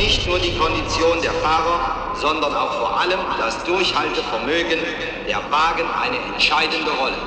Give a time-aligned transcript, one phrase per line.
[0.00, 4.78] nicht nur die Kondition der Fahrer, sondern auch vor allem das Durchhaltevermögen
[5.28, 7.18] der Wagen eine entscheidende Rolle.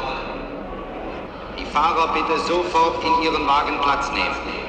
[1.59, 4.62] Die Fahrer bitte sofort in ihren Wagen Platz nehmen.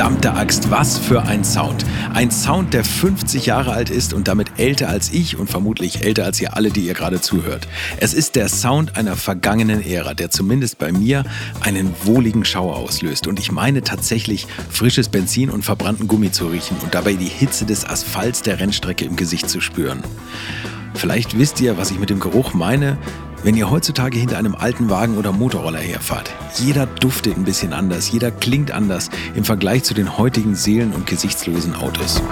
[0.00, 1.84] Verdammte Axt, was für ein Sound.
[2.14, 6.24] Ein Sound, der 50 Jahre alt ist und damit älter als ich und vermutlich älter
[6.24, 7.68] als ihr alle, die ihr gerade zuhört.
[7.98, 11.24] Es ist der Sound einer vergangenen Ära, der zumindest bei mir
[11.60, 13.26] einen wohligen Schauer auslöst.
[13.26, 17.66] Und ich meine tatsächlich frisches Benzin und verbrannten Gummi zu riechen und dabei die Hitze
[17.66, 20.02] des Asphalts der Rennstrecke im Gesicht zu spüren.
[20.94, 22.96] Vielleicht wisst ihr, was ich mit dem Geruch meine,
[23.42, 28.10] wenn ihr heutzutage hinter einem alten Wagen oder Motorroller herfahrt, jeder duftet ein bisschen anders,
[28.10, 32.22] jeder klingt anders im Vergleich zu den heutigen seelen- und gesichtslosen Autos.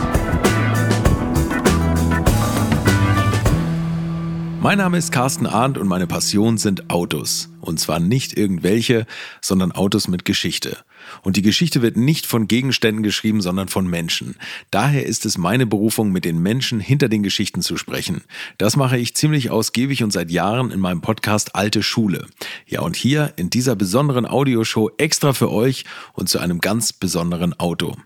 [4.60, 7.48] Mein Name ist Carsten Arndt und meine Passion sind Autos.
[7.60, 9.06] Und zwar nicht irgendwelche,
[9.40, 10.76] sondern Autos mit Geschichte.
[11.22, 14.36] Und die Geschichte wird nicht von Gegenständen geschrieben, sondern von Menschen.
[14.70, 18.22] Daher ist es meine Berufung, mit den Menschen hinter den Geschichten zu sprechen.
[18.58, 22.26] Das mache ich ziemlich ausgiebig und seit Jahren in meinem Podcast Alte Schule.
[22.66, 27.58] Ja, und hier in dieser besonderen Audioshow extra für euch und zu einem ganz besonderen
[27.58, 27.96] Auto.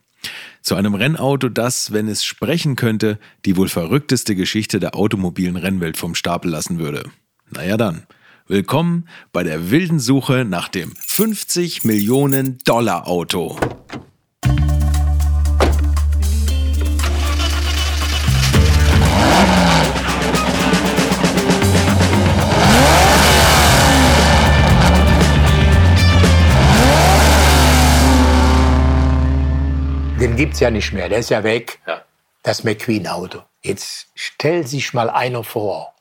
[0.62, 5.96] Zu einem Rennauto, das, wenn es sprechen könnte, die wohl verrückteste Geschichte der automobilen Rennwelt
[5.96, 7.10] vom Stapel lassen würde.
[7.50, 8.06] Naja dann.
[8.52, 13.58] Willkommen bei der wilden Suche nach dem 50 Millionen Dollar Auto.
[30.20, 31.80] Den gibt's ja nicht mehr, der ist ja weg.
[31.86, 32.02] Ja.
[32.42, 33.38] Das McQueen-Auto.
[33.62, 35.91] Jetzt stell sich mal einer vor,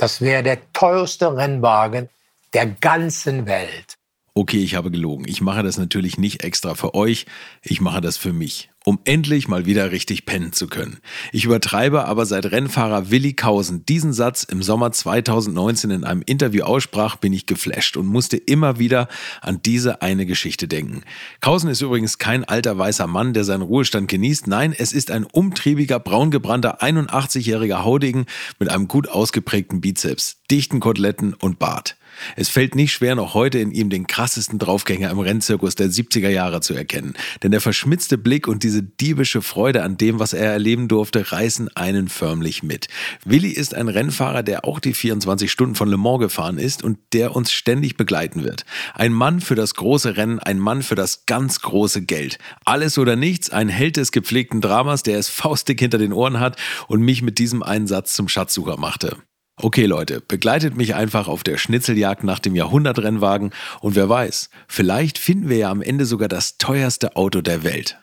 [0.00, 2.08] das wäre der teuerste Rennwagen
[2.54, 3.98] der ganzen Welt.
[4.32, 5.26] Okay, ich habe gelogen.
[5.28, 7.26] Ich mache das natürlich nicht extra für euch,
[7.62, 10.98] ich mache das für mich, um endlich mal wieder richtig pennen zu können.
[11.32, 16.64] Ich übertreibe aber seit Rennfahrer Willi Kausen diesen Satz im Sommer 2019 in einem Interview
[16.64, 19.08] aussprach, bin ich geflasht und musste immer wieder
[19.42, 21.02] an diese eine Geschichte denken.
[21.40, 24.46] Kausen ist übrigens kein alter weißer Mann, der seinen Ruhestand genießt.
[24.46, 28.26] Nein, es ist ein umtriebiger, braungebrannter 81-jähriger Haudegen
[28.58, 31.96] mit einem gut ausgeprägten Bizeps, dichten Koteletten und Bart.
[32.36, 36.28] Es fällt nicht schwer, noch heute in ihm den krassesten Draufgänger im Rennzirkus der 70er
[36.28, 37.14] Jahre zu erkennen.
[37.42, 41.74] Denn der verschmitzte Blick und diese diebische Freude an dem, was er erleben durfte, reißen
[41.76, 42.88] einen förmlich mit.
[43.24, 46.98] Willi ist ein Rennfahrer, der auch die 24 Stunden von Le Mans gefahren ist und
[47.12, 48.64] der uns ständig begleiten wird.
[48.94, 52.38] Ein Mann für das große Rennen, ein Mann für das ganz große Geld.
[52.64, 56.56] Alles oder nichts, ein Held des gepflegten Dramas, der es faustdick hinter den Ohren hat
[56.88, 59.16] und mich mit diesem einen Satz zum Schatzsucher machte.
[59.62, 63.50] Okay Leute, begleitet mich einfach auf der Schnitzeljagd nach dem Jahrhundertrennwagen
[63.80, 67.98] und wer weiß, vielleicht finden wir ja am Ende sogar das teuerste Auto der Welt.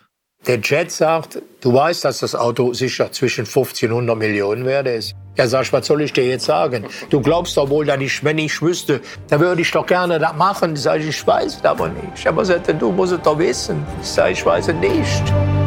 [0.45, 4.88] Der Jet sagt, du weißt, dass das Auto sicher zwischen 15 und 100 Millionen wert
[4.88, 5.16] ist.
[5.35, 6.85] Ja, sag was soll ich dir jetzt sagen?
[7.09, 10.35] Du glaubst doch wohl, dass ich, wenn ich wüsste, dann würde ich doch gerne das
[10.35, 10.75] machen.
[10.75, 12.28] Sag ich, ich weiß es aber nicht.
[12.28, 13.84] Aber du musst es doch wissen.
[14.01, 15.67] Ich sag, ich weiß es nicht.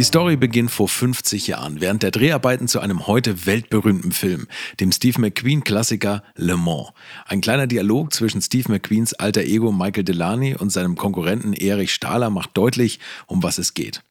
[0.00, 4.48] Die Story beginnt vor 50 Jahren, während der Dreharbeiten zu einem heute weltberühmten Film,
[4.80, 6.88] dem Steve McQueen-Klassiker Le Mans.
[7.26, 12.30] Ein kleiner Dialog zwischen Steve McQueens alter Ego Michael Delany und seinem Konkurrenten Erich Stahler
[12.30, 14.02] macht deutlich, um was es geht.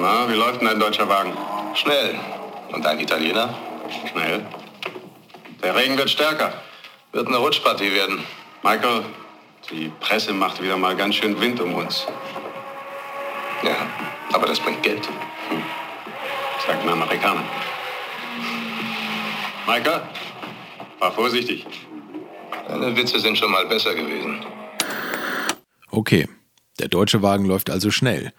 [0.00, 1.32] Na, wie läuft denn ein deutscher Wagen?
[1.74, 2.14] Schnell.
[2.72, 3.52] Und ein Italiener?
[4.12, 4.46] Schnell.
[5.60, 6.52] Der Regen wird stärker.
[7.10, 8.20] Wird eine Rutschpartie werden.
[8.62, 9.02] Michael,
[9.72, 12.06] die Presse macht wieder mal ganz schön Wind um uns.
[13.64, 15.06] Ja, aber das bringt Geld.
[15.48, 15.62] Hm.
[16.66, 17.44] Sagt ein Amerikaner.
[19.66, 20.02] Michael,
[20.98, 21.66] war vorsichtig.
[22.68, 24.44] Deine Witze sind schon mal besser gewesen.
[25.90, 26.28] Okay,
[26.78, 28.32] der deutsche Wagen läuft also schnell.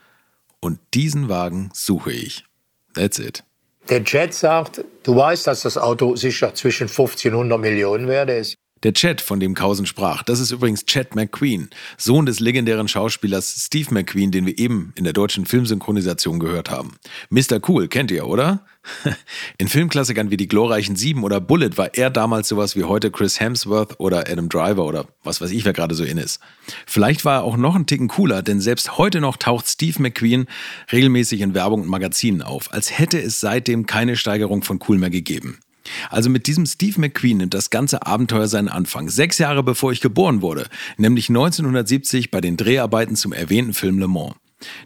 [0.60, 2.46] Und diesen Wagen suche ich.
[2.94, 3.44] That's it.
[3.90, 8.30] Der Jet sagt, du weißt, dass das Auto sicher zwischen 15 und 100 Millionen wert
[8.30, 8.56] ist.
[8.84, 13.64] Der Chat, von dem Kausen sprach, das ist übrigens Chad McQueen, Sohn des legendären Schauspielers
[13.66, 16.96] Steve McQueen, den wir eben in der deutschen Filmsynchronisation gehört haben.
[17.30, 17.62] Mr.
[17.66, 18.66] Cool kennt ihr, oder?
[19.58, 23.40] In Filmklassikern wie Die glorreichen Sieben oder Bullet war er damals sowas wie heute Chris
[23.40, 26.42] Hemsworth oder Adam Driver oder was weiß ich, wer gerade so in ist.
[26.86, 30.48] Vielleicht war er auch noch einen Ticken cooler, denn selbst heute noch taucht Steve McQueen
[30.92, 35.10] regelmäßig in Werbung und Magazinen auf, als hätte es seitdem keine Steigerung von cool mehr
[35.10, 35.60] gegeben.
[36.10, 39.10] Also mit diesem Steve McQueen nimmt das ganze Abenteuer seinen Anfang.
[39.10, 44.08] Sechs Jahre bevor ich geboren wurde, nämlich 1970 bei den Dreharbeiten zum erwähnten Film Le
[44.08, 44.36] Mans.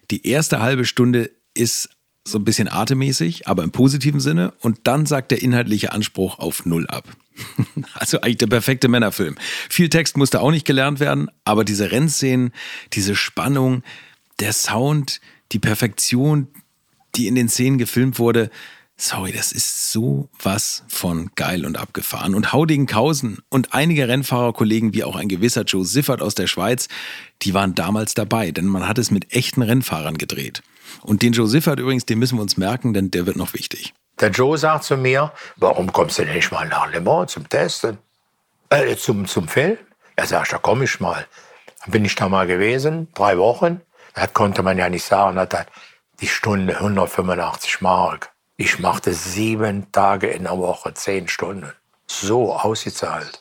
[0.10, 1.90] Die erste halbe Stunde ist
[2.28, 4.54] so ein bisschen atemmäßig, aber im positiven Sinne.
[4.60, 7.08] Und dann sagt der inhaltliche Anspruch auf Null ab.
[7.94, 9.36] Also eigentlich der perfekte Männerfilm.
[9.70, 12.52] Viel Text musste auch nicht gelernt werden, aber diese Rennszenen,
[12.94, 13.84] diese Spannung,
[14.40, 15.22] der Sound,
[15.52, 16.48] die Perfektion,
[17.16, 18.50] die in den Szenen gefilmt wurde,
[18.98, 22.36] sorry, das ist so was von geil und abgefahren.
[22.36, 26.88] Und Haudinghausen und einige Rennfahrerkollegen, wie auch ein gewisser Joe Siffert aus der Schweiz,
[27.44, 30.64] die waren damals dabei, denn man hat es mit echten Rennfahrern gedreht.
[31.04, 33.94] Und den Joe Siffert übrigens, den müssen wir uns merken, denn der wird noch wichtig.
[34.20, 37.48] Der Joe sagt zu mir, warum kommst du denn nicht mal nach Le Mans zum
[37.48, 38.00] Testen?
[38.70, 39.78] Äh, zum, zum Film?
[40.18, 41.28] Ja, sag ich, da komme ich mal.
[41.84, 43.82] Dann bin ich da mal gewesen, drei Wochen.
[44.16, 45.36] Das konnte man ja nicht sagen.
[45.36, 45.66] Das
[46.20, 48.32] die Stunde 185 Mark.
[48.60, 51.72] Ich machte sieben Tage in der Woche, zehn Stunden.
[52.08, 53.40] So ausgezahlt.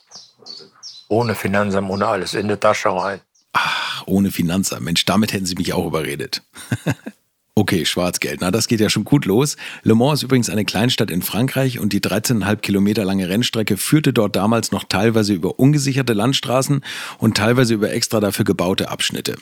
[1.08, 3.20] Ohne Finanzamt, ohne alles, in die Tasche rein.
[3.54, 4.82] Ach, ohne Finanzamt.
[4.82, 6.42] Mensch, damit hätten Sie mich auch überredet.
[7.58, 8.43] Okay, Schwarzgeld.
[8.43, 9.56] Na, das geht ja schon gut los.
[9.82, 14.12] Le Mans ist übrigens eine Kleinstadt in Frankreich und die 13,5 Kilometer lange Rennstrecke führte
[14.12, 16.82] dort damals noch teilweise über ungesicherte Landstraßen
[17.17, 19.37] und teilweise über extra dafür gebaute Abschnitte.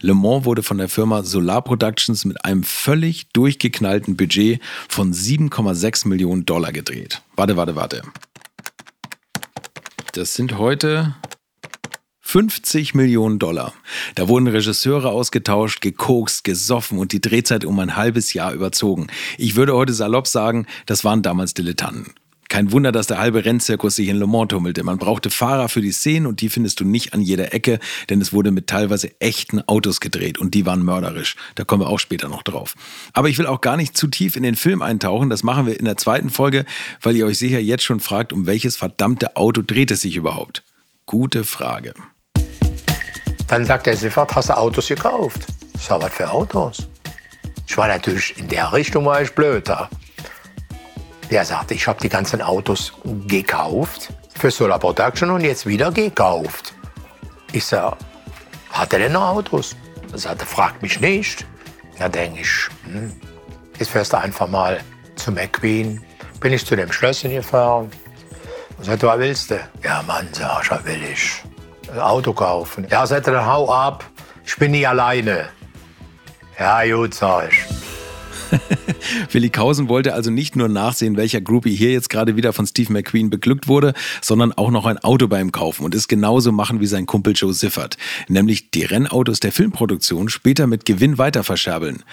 [0.00, 6.08] Le Mans wurde von der Firma Solar Productions mit einem völlig durchgeknallten Budget von 7,6
[6.08, 7.22] Millionen Dollar gedreht.
[7.36, 8.02] Warte, warte, warte.
[10.14, 11.14] Das sind heute
[12.30, 13.74] 50 Millionen Dollar.
[14.14, 19.08] Da wurden Regisseure ausgetauscht, gekokst, gesoffen und die Drehzeit um ein halbes Jahr überzogen.
[19.36, 22.14] Ich würde heute salopp sagen, das waren damals Dilettanten.
[22.48, 24.84] Kein Wunder, dass der halbe Rennzirkus sich in Le Mans tummelte.
[24.84, 27.80] Man brauchte Fahrer für die Szenen und die findest du nicht an jeder Ecke,
[28.10, 31.34] denn es wurde mit teilweise echten Autos gedreht und die waren mörderisch.
[31.56, 32.76] Da kommen wir auch später noch drauf.
[33.12, 35.30] Aber ich will auch gar nicht zu tief in den Film eintauchen.
[35.30, 36.64] Das machen wir in der zweiten Folge,
[37.02, 40.62] weil ihr euch sicher jetzt schon fragt, um welches verdammte Auto dreht es sich überhaupt?
[41.06, 41.92] Gute Frage.
[43.50, 45.40] Dann sagt der Siffert, hast du Autos gekauft?
[45.74, 46.86] Ich sag, was für Autos?
[47.66, 49.90] Ich war natürlich in der Richtung, war ich blöd da.
[51.32, 52.92] Der sagte, ich habe die ganzen Autos
[53.26, 56.74] gekauft für Solar Production und jetzt wieder gekauft.
[57.50, 57.96] Ich sag,
[58.70, 59.74] hat er denn noch Autos?
[60.12, 61.44] Er sagte, fragt mich nicht.
[61.98, 63.20] Da denke ich, hm,
[63.80, 64.80] jetzt fährst du einfach mal
[65.16, 66.00] zu McQueen.
[66.38, 67.90] Bin ich zu dem Schlösschen gefahren.
[68.78, 69.58] Und sagte, was willst du?
[69.82, 71.42] Ja, Mann, sag ich, was will ich?
[71.98, 72.86] Auto kaufen.
[72.90, 74.04] Ja, sagt er, hau ab,
[74.44, 75.48] ich bin nie alleine.
[76.58, 77.58] Ja, gut, sag ich.
[79.32, 82.92] Willi Kausen wollte also nicht nur nachsehen, welcher Groupie hier jetzt gerade wieder von Steve
[82.92, 86.80] McQueen beglückt wurde, sondern auch noch ein Auto bei ihm kaufen und es genauso machen
[86.80, 87.96] wie sein Kumpel Joe Siffert,
[88.28, 92.04] nämlich die Rennautos der Filmproduktion später mit Gewinn weiter verscherbeln.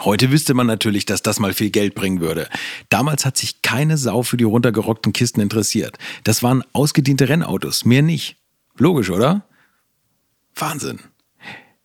[0.00, 2.48] Heute wüsste man natürlich, dass das mal viel Geld bringen würde.
[2.88, 5.98] Damals hat sich keine Sau für die runtergerockten Kisten interessiert.
[6.22, 8.37] Das waren ausgediente Rennautos, mehr nicht.
[8.78, 9.44] Logisch, oder?
[10.54, 11.00] Wahnsinn.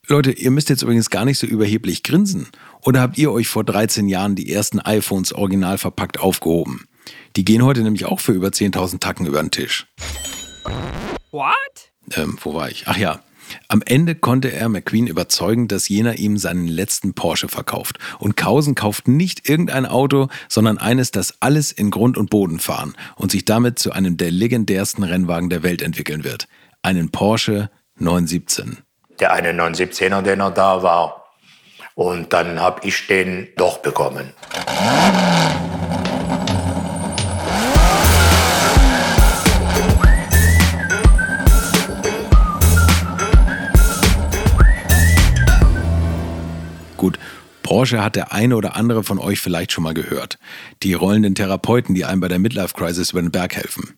[0.07, 2.47] Leute, ihr müsst jetzt übrigens gar nicht so überheblich grinsen.
[2.81, 6.87] Oder habt ihr euch vor 13 Jahren die ersten iPhones original verpackt aufgehoben?
[7.35, 9.87] Die gehen heute nämlich auch für über 10.000 Tacken über den Tisch.
[11.31, 11.53] What?
[12.15, 12.83] Ähm, wo war ich?
[12.87, 13.21] Ach ja,
[13.67, 17.99] am Ende konnte er McQueen überzeugen, dass jener ihm seinen letzten Porsche verkauft.
[18.19, 22.93] Und Kausen kauft nicht irgendein Auto, sondern eines, das alles in Grund und Boden fahren
[23.15, 26.47] und sich damit zu einem der legendärsten Rennwagen der Welt entwickeln wird.
[26.85, 28.79] Einen Porsche 917.
[29.17, 31.31] Der eine 917er, der noch da war.
[31.95, 34.33] Und dann habe ich den doch bekommen.
[46.97, 47.17] Gut,
[47.61, 50.37] Porsche hat der eine oder andere von euch vielleicht schon mal gehört.
[50.83, 53.97] Die rollenden Therapeuten, die einem bei der Midlife Crisis über den Berg helfen.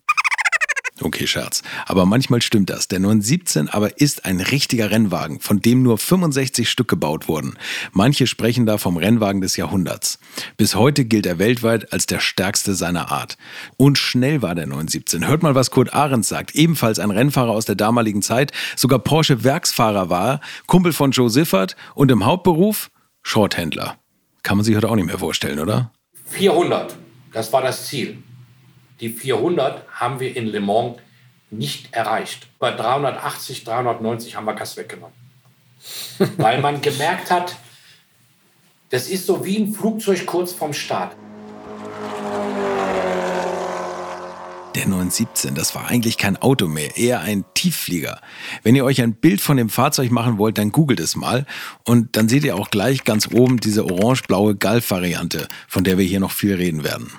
[1.01, 1.61] Okay, Scherz.
[1.85, 2.87] Aber manchmal stimmt das.
[2.87, 7.57] Der 917 aber ist ein richtiger Rennwagen, von dem nur 65 Stück gebaut wurden.
[7.91, 10.19] Manche sprechen da vom Rennwagen des Jahrhunderts.
[10.55, 13.37] Bis heute gilt er weltweit als der stärkste seiner Art.
[13.75, 15.27] Und schnell war der 917.
[15.27, 16.55] Hört mal, was Kurt Ahrens sagt.
[16.55, 18.53] Ebenfalls ein Rennfahrer aus der damaligen Zeit.
[18.77, 22.89] Sogar Porsche Werksfahrer war, Kumpel von Joe Siffert und im Hauptberuf
[23.21, 23.97] Shorthändler.
[24.43, 25.91] Kann man sich heute auch nicht mehr vorstellen, oder?
[26.27, 26.95] 400,
[27.33, 28.17] das war das Ziel.
[29.01, 30.97] Die 400 haben wir in Le Mans
[31.51, 32.47] nicht erreicht.
[32.59, 35.15] Bei 380, 390 haben wir Gas weggenommen.
[36.37, 37.55] Weil man gemerkt hat,
[38.89, 41.15] das ist so wie ein Flugzeug kurz vorm Start.
[44.75, 48.19] Der 917, das war eigentlich kein Auto mehr, eher ein Tiefflieger.
[48.63, 51.45] Wenn ihr euch ein Bild von dem Fahrzeug machen wollt, dann googelt es mal
[51.85, 56.19] und dann seht ihr auch gleich ganz oben diese orange-blaue Golf-Variante, von der wir hier
[56.19, 57.11] noch viel reden werden.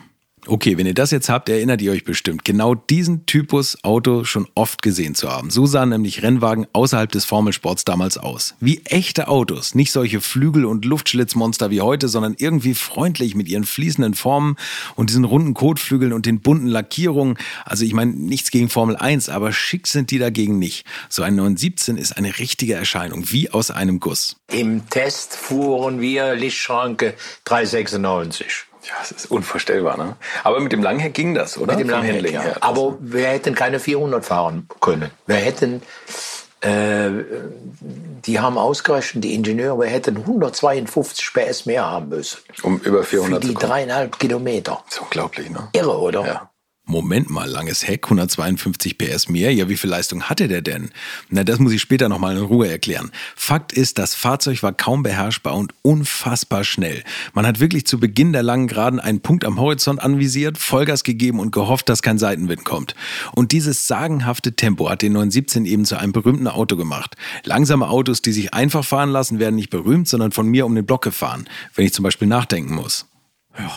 [0.49, 4.47] Okay, wenn ihr das jetzt habt, erinnert ihr euch bestimmt, genau diesen Typus Auto schon
[4.55, 5.50] oft gesehen zu haben.
[5.50, 8.55] So sahen nämlich Rennwagen außerhalb des Formelsports damals aus.
[8.61, 13.65] Wie echte Autos, nicht solche Flügel- und Luftschlitzmonster wie heute, sondern irgendwie freundlich mit ihren
[13.65, 14.57] fließenden Formen
[14.95, 17.37] und diesen runden Kotflügeln und den bunten Lackierungen.
[17.65, 20.87] Also ich meine, nichts gegen Formel 1, aber schick sind die dagegen nicht.
[21.09, 24.37] So ein 917 ist eine richtige Erscheinung, wie aus einem Guss.
[24.53, 28.67] Im Test fuhren wir Lichtschranke 396.
[28.88, 30.16] Ja, es ist unvorstellbar, ne?
[30.45, 31.73] Aber mit dem Langheck ging das, oder?
[31.75, 32.40] Mit dem Langheck, ja.
[32.40, 32.57] her.
[32.61, 35.11] Aber wir hätten keine 400 fahren können.
[35.26, 35.83] Wir hätten,
[36.61, 37.11] äh,
[38.26, 42.38] die haben ausgerechnet, die Ingenieure, wir hätten 152 PS mehr haben müssen.
[42.62, 43.69] um über Für 400 die zu kommen.
[43.71, 44.83] dreieinhalb Kilometer.
[44.87, 45.69] Das ist unglaublich, ne?
[45.73, 46.26] Irre, oder?
[46.26, 46.50] Ja.
[46.88, 49.52] Moment mal, langes Heck, 152 PS mehr.
[49.52, 50.90] Ja, wie viel Leistung hatte der denn?
[51.28, 53.11] Na, das muss ich später nochmal in Ruhe erklären.
[53.35, 57.02] Fakt ist, das Fahrzeug war kaum beherrschbar und unfassbar schnell.
[57.35, 61.40] Man hat wirklich zu Beginn der langen Geraden einen Punkt am Horizont anvisiert, Vollgas gegeben
[61.40, 62.95] und gehofft, dass kein Seitenwind kommt.
[63.33, 67.16] Und dieses sagenhafte Tempo hat den 917 eben zu einem berühmten Auto gemacht.
[67.43, 70.87] Langsame Autos, die sich einfach fahren lassen, werden nicht berühmt, sondern von mir um den
[70.87, 73.07] Block gefahren, wenn ich zum Beispiel nachdenken muss.
[73.59, 73.73] Ja.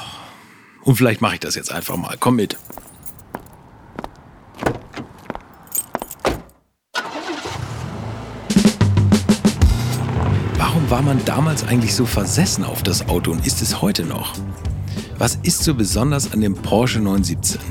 [0.84, 2.16] Und vielleicht mache ich das jetzt einfach mal.
[2.20, 2.56] Komm mit.
[10.90, 14.34] War man damals eigentlich so versessen auf das Auto und ist es heute noch?
[15.20, 17.62] Was ist so besonders an dem Porsche 917?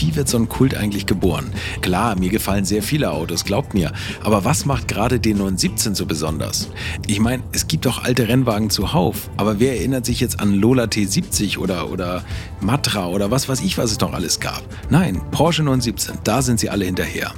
[0.00, 1.52] Wie wird so ein Kult eigentlich geboren?
[1.82, 3.92] Klar, mir gefallen sehr viele Autos, glaubt mir.
[4.24, 6.68] Aber was macht gerade den 917 so besonders?
[7.06, 9.30] Ich meine, es gibt doch alte Rennwagen zuhauf.
[9.36, 12.24] Aber wer erinnert sich jetzt an Lola T70 oder, oder
[12.60, 14.64] Matra oder was weiß ich, was es noch alles gab?
[14.90, 17.32] Nein, Porsche 917, da sind sie alle hinterher.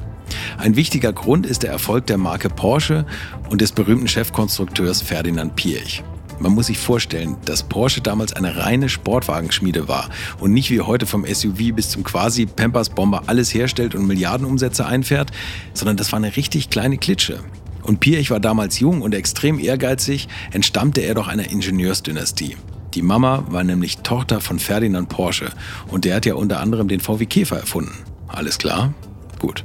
[0.59, 3.07] Ein wichtiger Grund ist der Erfolg der Marke Porsche
[3.51, 6.03] und des berühmten Chefkonstrukteurs Ferdinand Piech.
[6.41, 10.11] Man muss sich vorstellen, dass Porsche damals eine reine Sportwagenschmiede war
[10.41, 14.85] und nicht wie heute vom SUV bis zum quasi Pampers Bomber alles herstellt und Milliardenumsätze
[14.87, 15.31] einfährt,
[15.75, 17.41] sondern das war eine richtig kleine Klitsche.
[17.83, 22.57] Und Piech war damals jung und extrem ehrgeizig, entstammte er doch einer Ingenieursdynastie.
[22.95, 25.51] Die Mama war nämlich Tochter von Ferdinand Porsche
[25.89, 27.93] und der hat ja unter anderem den VW Käfer erfunden.
[28.29, 28.95] Alles klar?
[29.39, 29.65] Gut.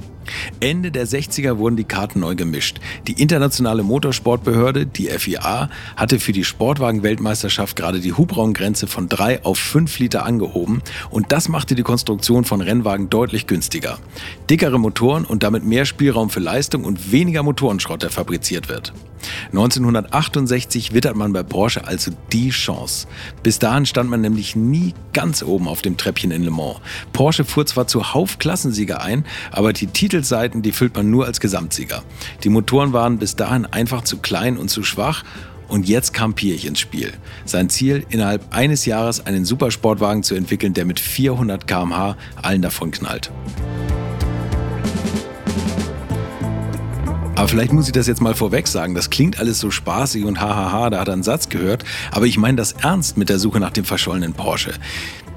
[0.59, 2.79] Ende der 60er wurden die Karten neu gemischt.
[3.07, 9.57] Die internationale Motorsportbehörde, die FIA, hatte für die Sportwagen-Weltmeisterschaft gerade die Hubraumgrenze von 3 auf
[9.57, 13.99] 5 Liter angehoben und das machte die Konstruktion von Rennwagen deutlich günstiger.
[14.49, 18.93] Dickere Motoren und damit mehr Spielraum für Leistung und weniger Motorenschrott, der fabriziert wird.
[19.47, 23.07] 1968 wittert man bei Porsche also die Chance.
[23.43, 26.77] Bis dahin stand man nämlich nie ganz oben auf dem Treppchen in Le Mans.
[27.13, 29.87] Porsche fuhr zwar zuhauf Klassensieger ein, aber die
[30.19, 32.03] Titelseiten, die füllt man nur als Gesamtsieger.
[32.43, 35.23] Die Motoren waren bis dahin einfach zu klein und zu schwach
[35.69, 37.13] und jetzt kam Piech ins Spiel.
[37.45, 42.91] Sein Ziel, innerhalb eines Jahres einen Supersportwagen zu entwickeln, der mit 400 km/h allen davon
[42.91, 43.31] knallt.
[47.35, 48.95] Aber vielleicht muss ich das jetzt mal vorweg sagen.
[48.95, 51.85] Das klingt alles so spaßig und hahaha, da hat er einen Satz gehört.
[52.11, 54.73] Aber ich meine das ernst mit der Suche nach dem verschollenen Porsche.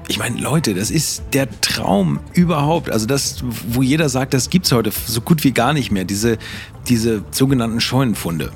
[0.07, 2.91] Ich meine, Leute, das ist der Traum überhaupt.
[2.91, 6.03] Also das, wo jeder sagt, das gibt's heute so gut wie gar nicht mehr.
[6.03, 6.37] Diese,
[6.87, 8.51] diese sogenannten Scheunenfunde.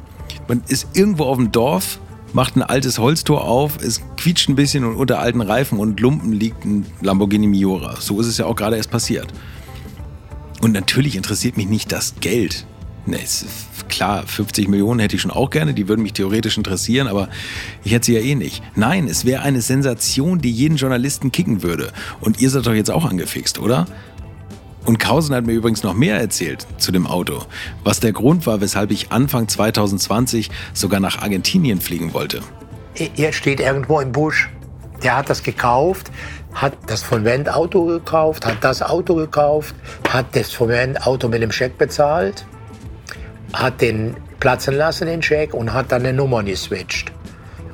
[0.47, 1.99] Man ist irgendwo auf dem Dorf,
[2.33, 6.33] macht ein altes Holztor auf, es quietscht ein bisschen und unter alten Reifen und Lumpen
[6.33, 7.95] liegt ein Lamborghini Miura.
[7.99, 9.33] So ist es ja auch gerade erst passiert.
[10.61, 12.65] Und natürlich interessiert mich nicht das Geld.
[13.07, 13.45] Ne, ist
[13.87, 17.29] klar, 50 Millionen hätte ich schon auch gerne, die würden mich theoretisch interessieren, aber
[17.85, 18.61] ich hätte sie ja eh nicht.
[18.75, 21.93] Nein, es wäre eine Sensation, die jeden Journalisten kicken würde.
[22.19, 23.87] Und ihr seid doch jetzt auch angefixt, oder?
[24.85, 27.43] Und Kausen hat mir übrigens noch mehr erzählt zu dem Auto,
[27.85, 32.41] was der Grund war, weshalb ich Anfang 2020 sogar nach Argentinien fliegen wollte.
[33.15, 34.49] Er steht irgendwo im Busch.
[35.03, 36.11] Der hat das gekauft,
[36.53, 39.75] hat das von Wendt Auto gekauft, hat das Auto gekauft,
[40.09, 42.45] hat das von Wendt Auto mit dem Scheck bezahlt,
[43.53, 47.11] hat den platzen lassen, den Scheck, und hat dann eine Nummer geswitcht.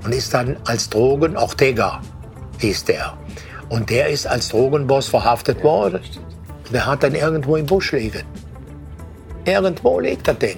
[0.04, 2.02] Und ist dann als Drogen, Ortega
[2.60, 3.18] hieß der.
[3.70, 6.02] Und der ist als Drogenboss verhaftet worden.
[6.72, 8.24] Der hat dann irgendwo im Busch liegen.
[9.46, 10.58] Irgendwo liegt das Ding.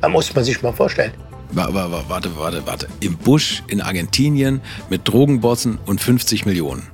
[0.00, 1.12] Da muss man sich mal vorstellen.
[1.52, 2.88] Wa- wa- wa- Warte, warte, warte.
[3.00, 4.60] Im Busch in Argentinien
[4.90, 6.86] mit Drogenbossen und 50 Millionen.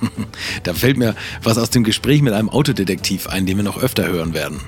[0.62, 4.06] da fällt mir was aus dem Gespräch mit einem Autodetektiv ein, den wir noch öfter
[4.06, 4.60] hören werden.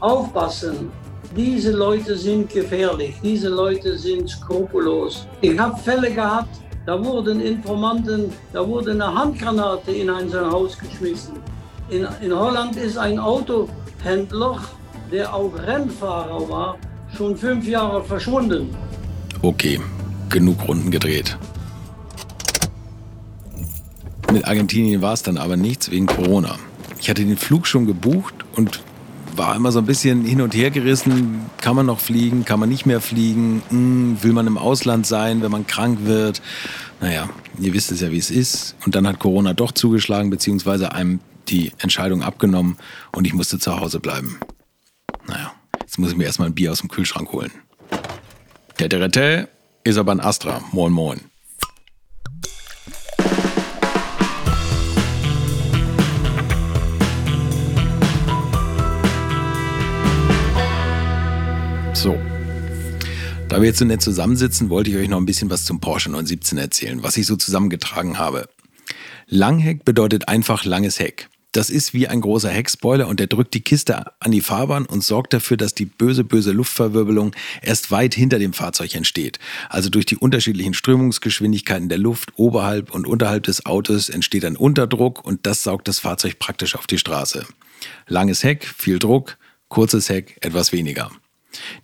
[0.00, 0.90] aufpassen.
[1.38, 5.24] Diese Leute sind gefährlich, diese Leute sind skrupellos.
[5.40, 6.48] Ich habe Fälle gehabt,
[6.84, 11.34] da wurden Informanten, da wurde eine Handgranate in ein Haus geschmissen.
[11.90, 14.58] In, in Holland ist ein Autohändler,
[15.12, 16.76] der auch Rennfahrer war,
[17.16, 18.74] schon fünf Jahre verschwunden.
[19.40, 19.80] Okay,
[20.30, 21.38] genug Runden gedreht.
[24.32, 26.56] Mit Argentinien war es dann aber nichts wegen Corona.
[27.00, 28.80] Ich hatte den Flug schon gebucht und
[29.38, 31.46] war immer so ein bisschen hin und her gerissen.
[31.60, 32.44] Kann man noch fliegen?
[32.44, 33.62] Kann man nicht mehr fliegen?
[33.68, 36.42] Hm, will man im Ausland sein, wenn man krank wird?
[37.00, 38.74] Naja, ihr wisst es ja, wie es ist.
[38.84, 42.76] Und dann hat Corona doch zugeschlagen, beziehungsweise einem die Entscheidung abgenommen
[43.12, 44.38] und ich musste zu Hause bleiben.
[45.26, 47.52] Naja, jetzt muss ich mir erstmal ein Bier aus dem Kühlschrank holen.
[48.76, 49.48] Teterete
[49.84, 50.62] ist aber ein Astra.
[50.72, 51.20] Moin, moin.
[61.98, 62.16] So.
[63.48, 66.10] Da wir jetzt so nett zusammensitzen, wollte ich euch noch ein bisschen was zum Porsche
[66.10, 68.48] 917 erzählen, was ich so zusammengetragen habe.
[69.26, 71.28] Langheck bedeutet einfach langes Heck.
[71.50, 75.02] Das ist wie ein großer Heckspoiler und der drückt die Kiste an die Fahrbahn und
[75.02, 79.40] sorgt dafür, dass die böse, böse Luftverwirbelung erst weit hinter dem Fahrzeug entsteht.
[79.68, 85.24] Also durch die unterschiedlichen Strömungsgeschwindigkeiten der Luft oberhalb und unterhalb des Autos entsteht ein Unterdruck
[85.24, 87.44] und das saugt das Fahrzeug praktisch auf die Straße.
[88.06, 89.36] Langes Heck, viel Druck,
[89.68, 91.10] kurzes Heck, etwas weniger.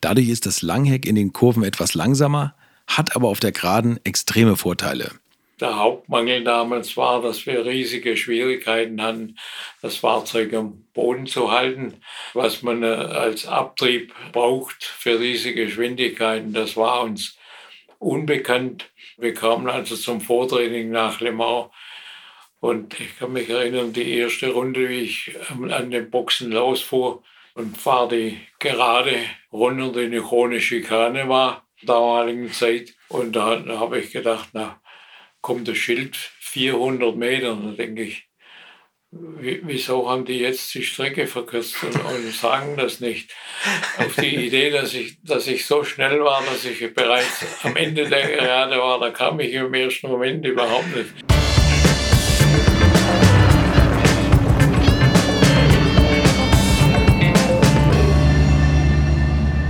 [0.00, 2.54] Dadurch ist das Langheck in den Kurven etwas langsamer,
[2.87, 5.12] hat aber auf der Geraden extreme Vorteile.
[5.61, 9.37] Der Hauptmangel damals war, dass wir riesige Schwierigkeiten hatten,
[9.83, 11.94] das Fahrzeug am Boden zu halten.
[12.33, 17.38] Was man äh, als Abtrieb braucht für riesige Geschwindigkeiten, das war uns
[18.00, 18.90] unbekannt.
[19.16, 21.71] Wir kamen also zum Vortraining nach Le Mans
[22.59, 27.23] und ich kann mich erinnern, die erste Runde, wie ich an den Boxen losfuhr,
[27.54, 29.16] und fahre die gerade
[29.54, 32.94] runter, die eine ohne Schikane war, damaligen Zeit.
[33.08, 34.80] Und da, da habe ich gedacht, na,
[35.40, 37.56] kommt das Schild 400 Meter.
[37.56, 38.28] Da denke ich,
[39.11, 43.30] wieso haben die jetzt die Strecke verkürzt und, und, sagen das nicht?
[43.99, 48.08] Auf die Idee, dass ich, dass ich so schnell war, dass ich bereits am Ende
[48.08, 51.24] der Gerade war, da kam ich im ersten Moment überhaupt nicht.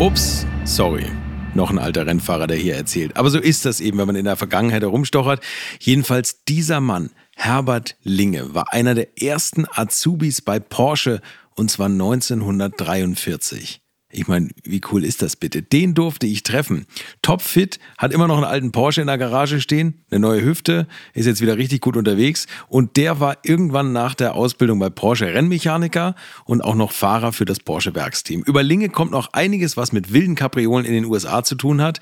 [0.05, 1.07] Ups, sorry.
[1.55, 3.17] Noch ein alter Rennfahrer, der hier erzählt.
[3.17, 5.43] Aber so ist das eben, wenn man in der Vergangenheit herumstochert.
[5.81, 11.23] Jedenfalls dieser Mann, Herbert Linge, war einer der ersten Azubis bei Porsche
[11.55, 13.81] und zwar 1943.
[14.17, 15.63] Ich meine, wie cool ist das bitte?
[15.63, 16.87] Den durfte ich treffen.
[17.21, 21.27] Topfit, hat immer noch einen alten Porsche in der Garage stehen, eine neue Hüfte, ist
[21.27, 22.47] jetzt wieder richtig gut unterwegs.
[22.69, 27.45] Und der war irgendwann nach der Ausbildung bei Porsche Rennmechaniker und auch noch Fahrer für
[27.45, 28.43] das Porsche Werksteam.
[28.43, 32.01] Über Linge kommt noch einiges, was mit wilden Kapriolen in den USA zu tun hat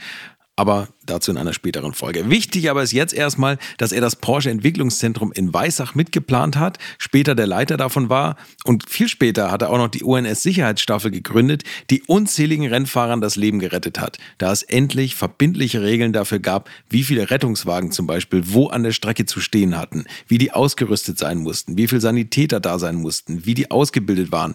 [0.57, 2.29] aber dazu in einer späteren Folge.
[2.29, 7.35] Wichtig aber ist jetzt erstmal, dass er das Porsche Entwicklungszentrum in Weissach mitgeplant hat, später
[7.35, 11.65] der Leiter davon war und viel später hat er auch noch die UNS Sicherheitsstaffel gegründet,
[11.91, 17.03] die unzähligen Rennfahrern das Leben gerettet hat, da es endlich verbindliche Regeln dafür gab, wie
[17.03, 21.39] viele Rettungswagen zum Beispiel wo an der Strecke zu stehen hatten, wie die ausgerüstet sein
[21.39, 24.55] mussten, wie viele Sanitäter da sein mussten, wie die ausgebildet waren.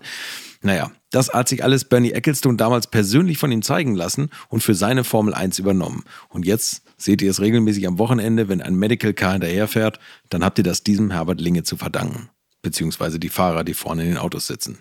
[0.61, 4.75] Naja, das hat sich alles Bernie Ecclestone damals persönlich von ihm zeigen lassen und für
[4.75, 6.03] seine Formel 1 übernommen.
[6.29, 10.57] Und jetzt seht ihr es regelmäßig am Wochenende, wenn ein Medical Car hinterherfährt, dann habt
[10.57, 12.29] ihr das diesem Herbert Linge zu verdanken.
[12.61, 14.79] Beziehungsweise die Fahrer, die vorne in den Autos sitzen.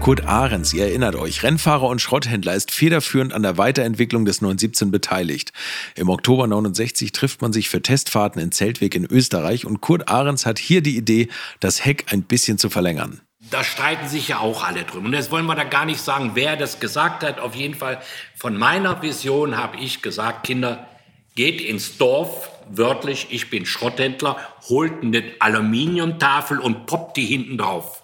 [0.00, 4.90] Kurt Ahrens, ihr erinnert euch, Rennfahrer und Schrotthändler, ist federführend an der Weiterentwicklung des 917
[4.90, 5.52] beteiligt.
[5.94, 10.46] Im Oktober 69 trifft man sich für Testfahrten in Zeltweg in Österreich und Kurt Ahrens
[10.46, 11.28] hat hier die Idee,
[11.60, 13.20] das Heck ein bisschen zu verlängern.
[13.50, 15.04] Da streiten sich ja auch alle drüber.
[15.04, 17.38] Und jetzt wollen wir da gar nicht sagen, wer das gesagt hat.
[17.38, 18.00] Auf jeden Fall
[18.34, 20.88] von meiner Vision habe ich gesagt, Kinder,
[21.34, 24.38] geht ins Dorf, wörtlich, ich bin Schrotthändler,
[24.70, 28.02] holt eine Aluminiumtafel und poppt die hinten drauf.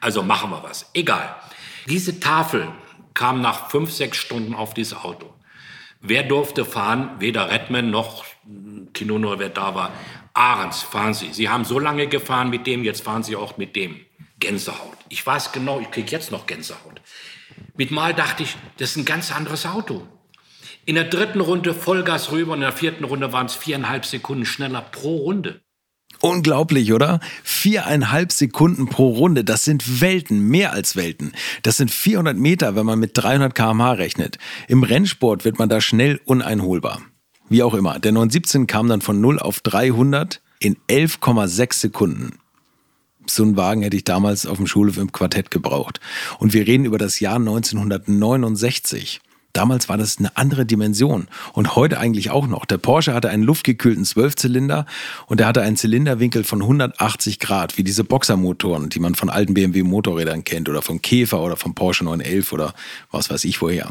[0.00, 0.90] Also machen wir was.
[0.94, 1.36] Egal.
[1.88, 2.68] Diese Tafel
[3.14, 5.32] kam nach fünf, sechs Stunden auf dieses Auto.
[6.00, 7.10] Wer durfte fahren?
[7.18, 8.24] Weder Redman noch
[8.92, 9.92] Kino, nur wer da war.
[10.34, 11.32] Ahrens, fahren Sie.
[11.32, 14.00] Sie haben so lange gefahren mit dem, jetzt fahren Sie auch mit dem.
[14.38, 14.98] Gänsehaut.
[15.08, 17.00] Ich weiß genau, ich kriege jetzt noch Gänsehaut.
[17.76, 20.06] Mit Mal dachte ich, das ist ein ganz anderes Auto.
[20.84, 24.82] In der dritten Runde Vollgas rüber, in der vierten Runde waren es viereinhalb Sekunden schneller
[24.82, 25.62] pro Runde.
[26.20, 27.20] Unglaublich, oder?
[27.42, 31.32] Viereinhalb Sekunden pro Runde, das sind Welten, mehr als Welten.
[31.62, 34.38] Das sind 400 Meter, wenn man mit 300 km/h rechnet.
[34.68, 37.02] Im Rennsport wird man da schnell uneinholbar.
[37.48, 42.38] Wie auch immer, der 917 kam dann von 0 auf 300 in 11,6 Sekunden.
[43.28, 46.00] So einen Wagen hätte ich damals auf dem Schulhof im Quartett gebraucht.
[46.38, 49.20] Und wir reden über das Jahr 1969.
[49.56, 52.66] Damals war das eine andere Dimension und heute eigentlich auch noch.
[52.66, 54.84] Der Porsche hatte einen luftgekühlten Zwölfzylinder
[55.28, 59.54] und er hatte einen Zylinderwinkel von 180 Grad, wie diese Boxermotoren, die man von alten
[59.54, 62.74] BMW Motorrädern kennt oder vom Käfer oder vom Porsche 911 oder
[63.10, 63.88] was weiß ich woher.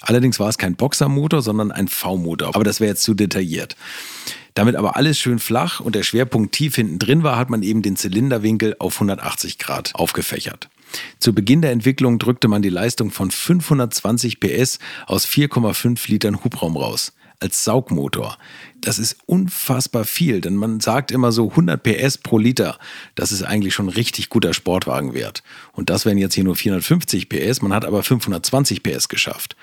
[0.00, 2.56] Allerdings war es kein Boxermotor, sondern ein V-Motor.
[2.56, 3.76] Aber das wäre jetzt zu detailliert.
[4.54, 7.82] Damit aber alles schön flach und der Schwerpunkt tief hinten drin war, hat man eben
[7.82, 10.68] den Zylinderwinkel auf 180 Grad aufgefächert.
[11.18, 16.76] Zu Beginn der Entwicklung drückte man die Leistung von 520 PS aus 4,5 Litern Hubraum
[16.76, 18.36] raus als Saugmotor.
[18.80, 22.78] Das ist unfassbar viel, denn man sagt immer so 100 PS pro Liter.
[23.14, 25.42] Das ist eigentlich schon richtig guter Sportwagenwert.
[25.72, 29.56] Und das wären jetzt hier nur 450 PS, man hat aber 520 PS geschafft.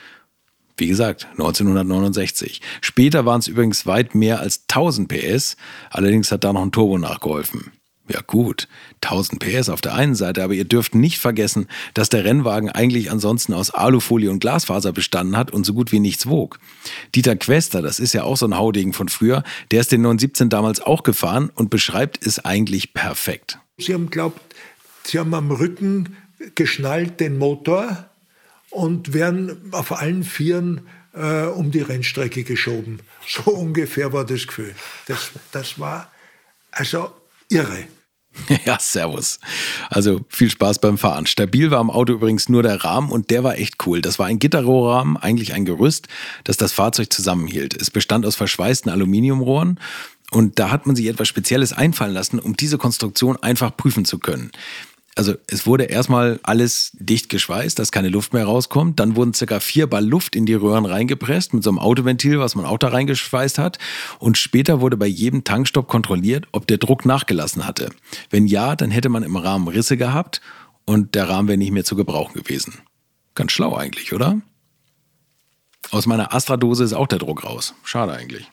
[0.77, 2.61] Wie gesagt, 1969.
[2.81, 5.55] Später waren es übrigens weit mehr als 1000 PS,
[5.89, 7.71] allerdings hat da noch ein Turbo nachgeholfen.
[8.07, 8.67] Ja gut,
[9.01, 13.09] 1000 PS auf der einen Seite, aber ihr dürft nicht vergessen, dass der Rennwagen eigentlich
[13.09, 16.59] ansonsten aus Alufolie und Glasfaser bestanden hat und so gut wie nichts wog.
[17.15, 20.49] Dieter Quester, das ist ja auch so ein Haudegen von früher, der ist den 917
[20.49, 23.57] damals auch gefahren und beschreibt es eigentlich perfekt.
[23.77, 24.39] Sie haben glaubt,
[25.03, 26.15] Sie haben am Rücken
[26.55, 28.09] geschnallt den Motor
[28.69, 30.81] und werden auf allen Vieren
[31.13, 32.99] äh, um die Rennstrecke geschoben.
[33.27, 34.75] So ungefähr war das Gefühl.
[35.07, 36.11] Das, das war
[36.71, 37.11] also
[37.55, 37.85] irre.
[38.65, 39.39] Ja, servus.
[39.89, 41.25] Also viel Spaß beim Fahren.
[41.25, 44.01] Stabil war am Auto übrigens nur der Rahmen und der war echt cool.
[44.01, 46.09] Das war ein Gitterrohrrahmen, eigentlich ein Gerüst,
[46.43, 47.79] das das Fahrzeug zusammenhielt.
[47.79, 49.79] Es bestand aus verschweißten Aluminiumrohren
[50.31, 54.19] und da hat man sich etwas Spezielles einfallen lassen, um diese Konstruktion einfach prüfen zu
[54.19, 54.51] können.
[55.17, 58.99] Also es wurde erstmal alles dicht geschweißt, dass keine Luft mehr rauskommt.
[58.99, 62.55] Dann wurden circa vier Ball Luft in die Röhren reingepresst mit so einem Autoventil, was
[62.55, 63.79] man auch da reingeschweißt hat.
[64.19, 67.91] Und später wurde bei jedem Tankstopp kontrolliert, ob der Druck nachgelassen hatte.
[68.29, 70.41] Wenn ja, dann hätte man im Rahmen Risse gehabt
[70.83, 72.79] und der Rahmen wäre nicht mehr zu gebrauchen gewesen.
[73.35, 74.41] Ganz schlau eigentlich, oder?
[75.91, 77.73] Aus meiner Astra-Dose ist auch der Druck raus.
[77.83, 78.51] Schade eigentlich.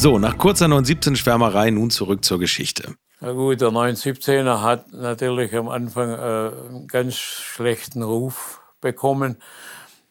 [0.00, 2.94] So, nach kurzer 917-Schwärmerei nun zurück zur Geschichte.
[3.18, 9.38] Na gut, der 917er hat natürlich am Anfang äh, einen ganz schlechten Ruf bekommen.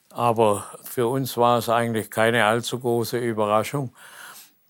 [0.10, 3.96] Aber für uns war es eigentlich keine allzu große Überraschung.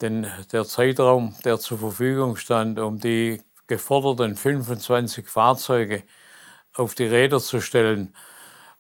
[0.02, 6.04] Denn der Zeitraum, der zur Verfügung stand, um die geforderten 25 Fahrzeuge
[6.76, 8.14] auf die Räder zu stellen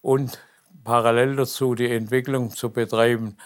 [0.02, 0.38] und
[0.84, 3.38] parallel dazu die Entwicklung zu betreiben,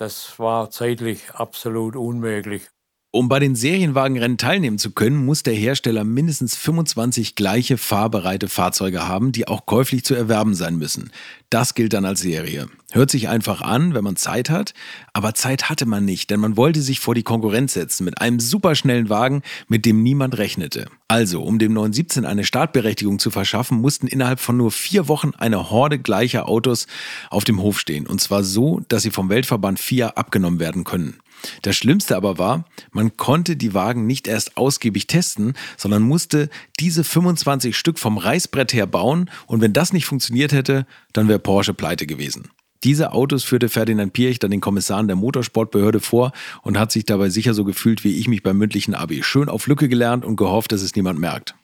[0.00, 2.68] das war zeitlich absolut unmöglich.
[3.12, 9.08] Um bei den Serienwagenrennen teilnehmen zu können, muss der Hersteller mindestens 25 gleiche fahrbereite Fahrzeuge
[9.08, 11.10] haben, die auch käuflich zu erwerben sein müssen.
[11.50, 12.68] Das gilt dann als Serie.
[12.92, 14.74] Hört sich einfach an, wenn man Zeit hat,
[15.12, 18.38] aber Zeit hatte man nicht, denn man wollte sich vor die Konkurrenz setzen mit einem
[18.38, 20.86] superschnellen Wagen, mit dem niemand rechnete.
[21.08, 25.70] Also, um dem 917 eine Startberechtigung zu verschaffen, mussten innerhalb von nur vier Wochen eine
[25.70, 26.86] Horde gleicher Autos
[27.28, 28.06] auf dem Hof stehen.
[28.06, 31.18] Und zwar so, dass sie vom Weltverband FIA abgenommen werden können.
[31.62, 37.04] Das Schlimmste aber war, man konnte die Wagen nicht erst ausgiebig testen, sondern musste diese
[37.04, 41.74] 25 Stück vom Reißbrett her bauen und wenn das nicht funktioniert hätte, dann wäre Porsche
[41.74, 42.50] pleite gewesen.
[42.82, 47.28] Diese Autos führte Ferdinand Pirch dann den Kommissaren der Motorsportbehörde vor und hat sich dabei
[47.28, 49.22] sicher so gefühlt wie ich mich beim mündlichen Abi.
[49.22, 51.54] Schön auf Lücke gelernt und gehofft, dass es niemand merkt.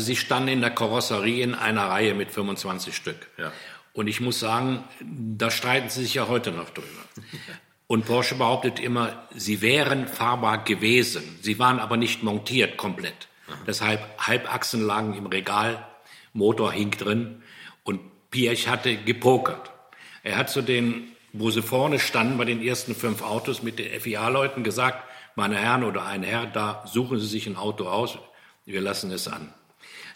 [0.00, 3.28] Sie standen in der Karosserie in einer Reihe mit 25 Stück.
[3.36, 3.52] Ja.
[3.92, 6.86] Und ich muss sagen, da streiten sie sich ja heute noch drüber.
[7.92, 11.38] Und Porsche behauptet immer, sie wären fahrbar gewesen.
[11.42, 13.28] Sie waren aber nicht montiert komplett.
[13.66, 15.86] Deshalb Halbachsen lagen im Regal,
[16.32, 17.42] Motor hing drin
[17.82, 18.00] und
[18.30, 19.70] Piech hatte gepokert.
[20.22, 24.00] Er hat zu den, wo sie vorne standen, bei den ersten fünf Autos mit den
[24.00, 28.16] FIA-Leuten gesagt, meine Herren oder ein Herr, da suchen Sie sich ein Auto aus,
[28.64, 29.52] wir lassen es an.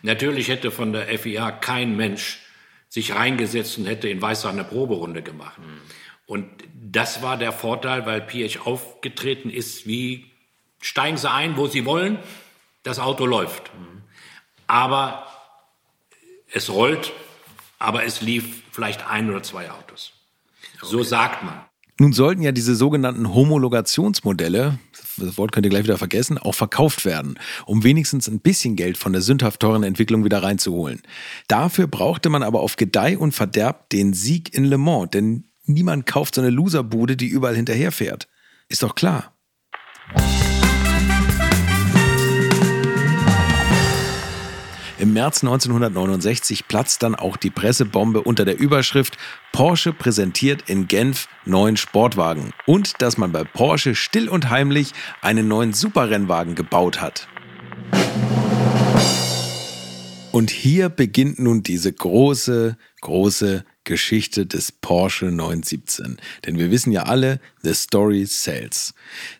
[0.01, 2.41] Natürlich hätte von der FIA kein Mensch
[2.89, 5.59] sich reingesetzt und hätte in Weißer eine Proberunde gemacht.
[5.59, 5.83] Mhm.
[6.27, 10.27] Und das war der Vorteil, weil Piech aufgetreten ist, wie
[10.81, 12.19] steigen Sie ein, wo Sie wollen,
[12.83, 13.71] das Auto läuft.
[14.67, 15.27] Aber
[16.53, 17.13] es rollt,
[17.79, 20.13] aber es lief vielleicht ein oder zwei Autos.
[20.79, 20.87] Okay.
[20.87, 21.61] So sagt man.
[21.99, 24.79] Nun sollten ja diese sogenannten Homologationsmodelle,
[25.17, 28.99] das Wort könnt ihr gleich wieder vergessen, auch verkauft werden, um wenigstens ein bisschen Geld
[28.99, 31.01] von der sündhaft teuren Entwicklung wieder reinzuholen.
[31.49, 36.07] Dafür brauchte man aber auf Gedeih und Verderb den Sieg in Le Mans, denn Niemand
[36.07, 38.29] kauft so eine Loserbude, die überall hinterherfährt.
[38.69, 39.35] Ist doch klar.
[44.99, 49.19] Im März 1969 platzt dann auch die Pressebombe unter der Überschrift
[49.53, 55.49] Porsche präsentiert in Genf neuen Sportwagen und dass man bei Porsche still und heimlich einen
[55.49, 57.29] neuen Superrennwagen gebaut hat.
[60.31, 66.19] Und hier beginnt nun diese große, große Geschichte des Porsche 917.
[66.45, 68.93] Denn wir wissen ja alle, the story sells.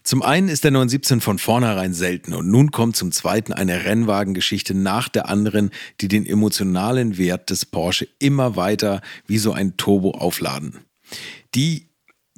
[0.03, 4.73] Zum einen ist der 917 von vornherein selten und nun kommt zum zweiten eine Rennwagengeschichte
[4.73, 10.13] nach der anderen, die den emotionalen Wert des Porsche immer weiter wie so ein Turbo
[10.13, 10.79] aufladen.
[11.55, 11.89] Die,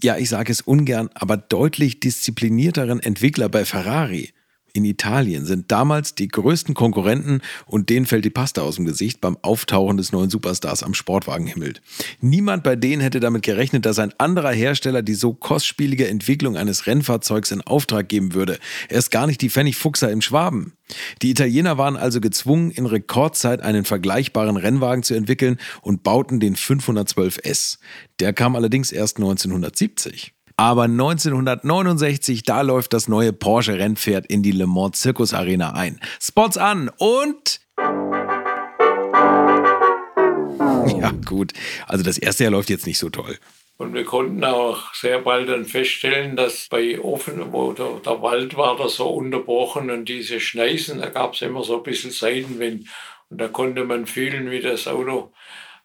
[0.02, 4.32] ja, ich sage es ungern, aber deutlich disziplinierteren Entwickler bei Ferrari
[4.72, 9.20] in Italien sind damals die größten Konkurrenten und denen fällt die Pasta aus dem Gesicht
[9.20, 11.74] beim Auftauchen des neuen Superstars am Sportwagenhimmel.
[12.20, 16.86] Niemand bei denen hätte damit gerechnet, dass ein anderer Hersteller die so kostspielige Entwicklung eines
[16.86, 18.58] Rennfahrzeugs in Auftrag geben würde.
[18.88, 20.74] Erst gar nicht die Pfennigfuchser im Schwaben.
[21.22, 26.56] Die Italiener waren also gezwungen, in Rekordzeit einen vergleichbaren Rennwagen zu entwickeln und bauten den
[26.56, 27.78] 512S.
[28.20, 30.32] Der kam allerdings erst 1970.
[30.58, 36.00] Aber 1969, da läuft das neue Porsche Rennpferd in die Le Mans Circus Arena ein.
[36.20, 37.60] Spots an und
[41.00, 41.52] ja, gut.
[41.86, 43.38] Also das erste Jahr läuft jetzt nicht so toll.
[43.76, 48.56] Und wir konnten auch sehr bald dann feststellen, dass bei offen, wo der, der Wald
[48.56, 52.88] war, da so unterbrochen und diese Schneisen, da gab es immer so ein bisschen Seitenwind.
[53.30, 55.30] Und da konnte man fühlen, wie das Auto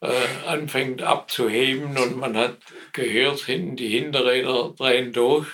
[0.03, 2.57] äh, anfängt abzuheben und man hat
[2.91, 5.47] gehört, hinten die Hinterräder drehen durch.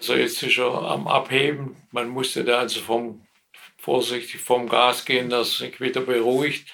[0.00, 1.76] So jetzt ist er am Abheben.
[1.90, 3.26] Man musste da also vom,
[3.78, 6.68] vorsichtig vom Gas gehen, dass sich wieder beruhigt.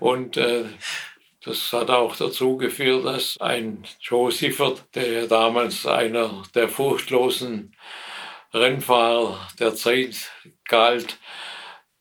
[0.00, 0.64] Und äh,
[1.44, 7.76] das hat auch dazu geführt, dass ein Joe Siffert, der damals einer der furchtlosen
[8.52, 10.32] Rennfahrer der Zeit
[10.64, 11.18] galt,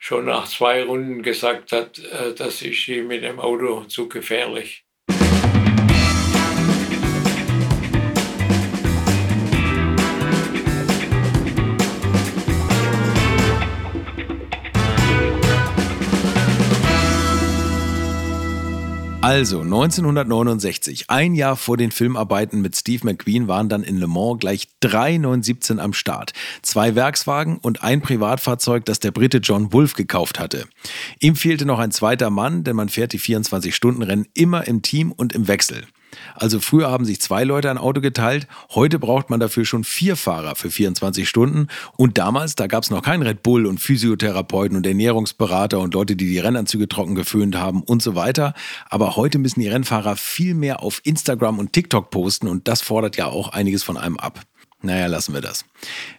[0.05, 4.84] schon nach zwei Runden gesagt hat, äh, das ist hier mit dem Auto zu gefährlich.
[19.25, 24.39] Also 1969, ein Jahr vor den Filmarbeiten mit Steve McQueen, waren dann in Le Mans
[24.39, 26.33] gleich drei 917 am Start.
[26.61, 30.67] Zwei Werkswagen und ein Privatfahrzeug, das der Brite John Wolfe gekauft hatte.
[31.19, 35.33] Ihm fehlte noch ein zweiter Mann, denn man fährt die 24-Stunden-Rennen immer im Team und
[35.33, 35.87] im Wechsel.
[36.35, 40.15] Also früher haben sich zwei Leute ein Auto geteilt, heute braucht man dafür schon vier
[40.15, 41.67] Fahrer für 24 Stunden.
[41.97, 46.15] Und damals, da gab es noch keinen Red Bull und Physiotherapeuten und Ernährungsberater und Leute,
[46.15, 48.53] die die Rennanzüge trocken geföhnt haben und so weiter.
[48.89, 53.17] Aber heute müssen die Rennfahrer viel mehr auf Instagram und TikTok posten und das fordert
[53.17, 54.41] ja auch einiges von einem ab.
[54.85, 55.65] Naja, lassen wir das.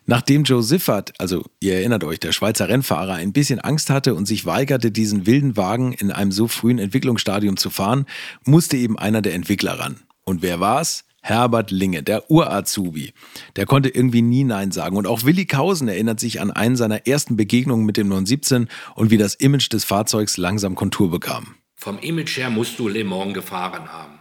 [0.06, 4.26] Nachdem Joe Siffert, also ihr erinnert euch, der Schweizer Rennfahrer, ein bisschen Angst hatte und
[4.26, 8.06] sich weigerte, diesen wilden Wagen in einem so frühen Entwicklungsstadium zu fahren,
[8.44, 10.00] musste eben einer der Entwickler ran.
[10.24, 11.04] Und wer war's?
[11.22, 13.12] Herbert Linge, der Urazubi.
[13.54, 14.96] Der konnte irgendwie nie Nein sagen.
[14.96, 19.10] Und auch Willi Kausen erinnert sich an einen seiner ersten Begegnungen mit dem 917 und
[19.10, 21.54] wie das Image des Fahrzeugs langsam Kontur bekam.
[21.76, 24.20] Vom Image her musst du Le Mans gefahren haben.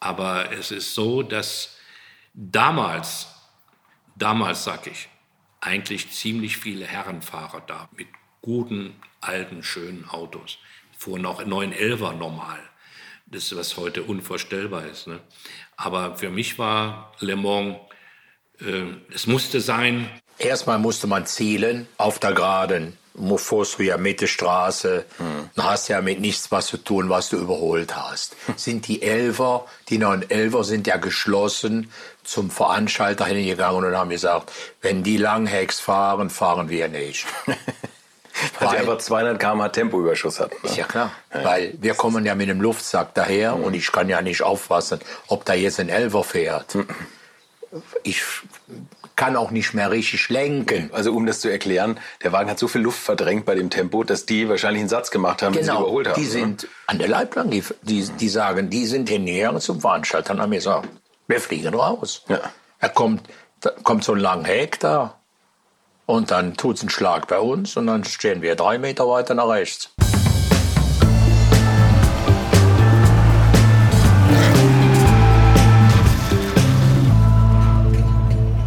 [0.00, 1.76] Aber es ist so, dass
[2.34, 3.31] damals
[4.22, 5.08] damals, sag ich,
[5.60, 8.06] eigentlich ziemlich viele Herrenfahrer da mit
[8.40, 10.58] guten, alten, schönen Autos.
[10.96, 12.60] Fuhren auch 911er normal.
[13.26, 15.08] Das ist, was heute unvorstellbar ist.
[15.08, 15.20] Ne?
[15.76, 17.76] Aber für mich war Le Mans,
[18.60, 20.08] äh, es musste sein.
[20.38, 25.50] Erstmal musste man zielen auf der Geraden ja Mittelstraße, hm.
[25.54, 28.36] dann hast du ja mit nichts was zu tun, was du überholt hast.
[28.56, 31.90] Sind die Elfer, die neuen Elfer sind ja geschlossen
[32.24, 37.26] zum Veranstalter hingegangen und haben gesagt, wenn die Langhecks fahren, fahren wir nicht.
[38.58, 40.56] Weil, sie einfach 200 km Tempoüberschuss hatten.
[40.66, 40.76] Ne?
[40.76, 41.44] Ja klar, ja.
[41.44, 43.64] weil wir kommen ja mit dem Luftsack daher mhm.
[43.64, 46.74] und ich kann ja nicht aufpassen, ob da jetzt ein Elfer fährt.
[46.74, 46.88] Mhm.
[48.02, 48.22] Ich
[49.22, 50.90] kann auch nicht mehr richtig lenken.
[50.92, 54.02] Also um das zu erklären, der Wagen hat so viel Luft verdrängt bei dem Tempo,
[54.02, 56.20] dass die wahrscheinlich einen Satz gemacht haben, genau, wenn sie überholt haben.
[56.20, 60.40] Die sind an der Leitplanke, die, die, die sagen, die sind hierher zum Veranstalter und
[60.40, 60.88] haben gesagt,
[61.28, 62.24] wir fliegen raus.
[62.26, 62.40] Ja.
[62.80, 63.22] Er kommt,
[63.84, 65.14] kommt so ein langer Heck da
[66.06, 69.34] und dann tut es einen Schlag bei uns und dann stehen wir drei Meter weiter
[69.34, 69.94] nach rechts.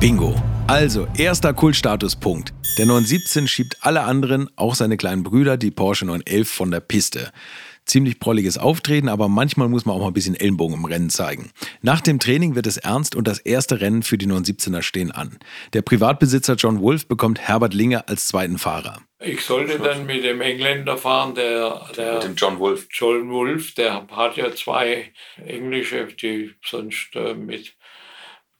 [0.05, 0.35] Bingo.
[0.67, 2.53] Also, erster Kultstatuspunkt.
[2.77, 7.31] Der 917 schiebt alle anderen, auch seine kleinen Brüder, die Porsche 911 von der Piste.
[7.87, 11.49] Ziemlich prolliges Auftreten, aber manchmal muss man auch mal ein bisschen Ellenbogen im Rennen zeigen.
[11.81, 15.39] Nach dem Training wird es ernst und das erste Rennen für die 917er stehen an.
[15.73, 19.01] Der Privatbesitzer John Wolf bekommt Herbert Linger als zweiten Fahrer.
[19.19, 22.85] Ich sollte dann mit dem Engländer fahren, der, der mit dem John Wolf.
[22.91, 25.11] John Wolf, der hat ja zwei
[25.43, 27.75] Englische, die sonst äh, mit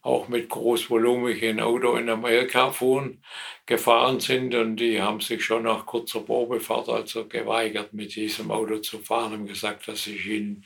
[0.06, 3.24] auch mit großvolumigen Auto in Amerika fuhren,
[3.66, 8.78] gefahren sind und die haben sich schon nach kurzer Probefahrt also geweigert, mit diesem Auto
[8.78, 10.64] zu fahren und gesagt, dass ich ihnen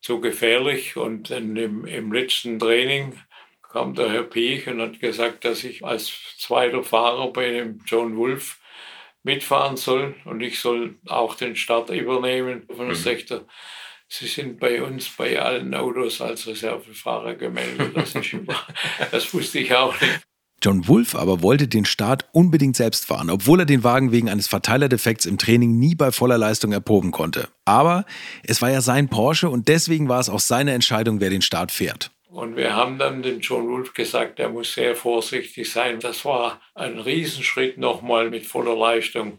[0.00, 0.96] zu gefährlich.
[0.96, 3.20] Und dann im, im letzten Training
[3.70, 8.16] kam der Herr Piech und hat gesagt, dass ich als zweiter Fahrer bei dem John
[8.16, 8.60] Wolf
[9.22, 12.62] mitfahren soll und ich soll auch den Start übernehmen.
[12.68, 12.94] Und dann mhm.
[12.94, 13.44] sagt er,
[14.12, 17.96] Sie sind bei uns bei allen Autos als Reservefahrer gemeldet.
[17.96, 18.12] Das,
[19.12, 20.20] das wusste ich auch nicht.
[20.62, 24.48] John Wolf aber wollte den Start unbedingt selbst fahren, obwohl er den Wagen wegen eines
[24.48, 27.48] Verteilerdefekts im Training nie bei voller Leistung erproben konnte.
[27.64, 28.04] Aber
[28.42, 31.70] es war ja sein Porsche und deswegen war es auch seine Entscheidung, wer den Start
[31.70, 32.10] fährt.
[32.28, 35.98] Und wir haben dann den John Wolf gesagt, er muss sehr vorsichtig sein.
[36.00, 39.38] Das war ein Riesenschritt nochmal mit voller Leistung,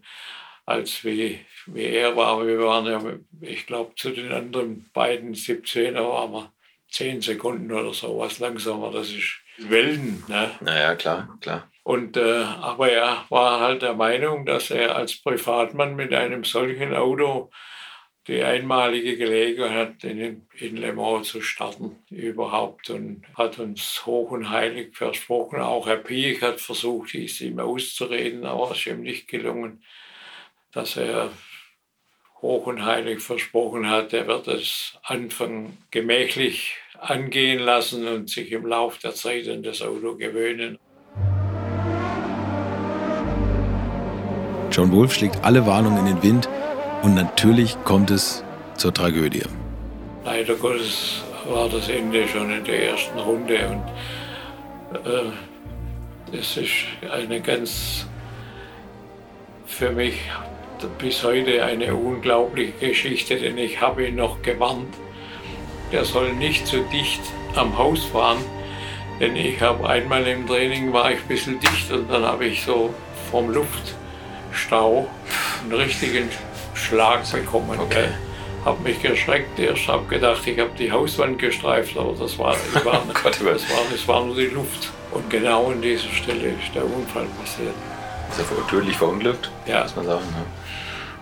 [0.72, 2.46] als wie, wie er war.
[2.46, 3.02] Wir waren ja,
[3.42, 6.54] ich glaube, zu den anderen beiden 17er waren wir
[6.90, 8.92] 10 Sekunden oder so was langsamer.
[8.92, 10.24] Das ist Welten.
[10.28, 10.52] Ne?
[10.62, 11.72] Naja, klar, klar.
[11.84, 16.94] Und, äh, aber er war halt der Meinung, dass er als Privatmann mit einem solchen
[16.94, 17.50] Auto
[18.28, 24.30] die einmalige Gelegenheit hat, in, in Le Mans zu starten überhaupt und hat uns hoch
[24.32, 25.60] und heilig versprochen.
[25.60, 29.84] Auch Herr Piech hat versucht, es ihm auszureden, aber es ist ihm nicht gelungen,
[30.74, 31.30] dass er
[32.42, 38.66] hoch und heilig versprochen hat, er wird es anfangen gemächlich angehen lassen und sich im
[38.66, 40.78] Laufe der Zeit an das Auto gewöhnen.
[44.72, 46.50] John Wolf schlägt alle Warnungen in den Wind
[47.04, 48.44] und natürlich kommt es
[48.78, 49.44] zur Tragödie.
[50.24, 55.32] Leider Gottes war das Ende schon in der ersten Runde und äh,
[56.32, 58.08] das ist eine ganz
[59.66, 60.16] für mich
[60.88, 64.94] bis heute eine unglaubliche Geschichte, denn ich habe ihn noch gewarnt
[65.91, 67.22] der soll nicht so dicht
[67.56, 68.39] am Haus fahren.
[69.20, 72.63] Denn ich habe einmal im Training war ich ein bisschen dicht und dann habe ich
[72.63, 72.94] so
[73.30, 75.08] vom Luftstau
[75.62, 76.30] einen richtigen
[76.74, 77.80] Schlag bekommen.
[77.80, 78.08] Okay.
[78.65, 82.86] Habe mich erschreckt, erst habe gedacht, ich habe die Hauswand gestreift, aber das war, ich
[82.86, 84.91] war, oh Gott, das, war, das war nur die Luft.
[85.12, 87.74] Und genau an dieser Stelle ist der Unfall passiert.
[88.32, 89.52] Ist er tödlich verunglückt?
[89.65, 89.84] Ja.
[89.84, 90.26] Muss man sagen.
[90.26, 90.61] Ne?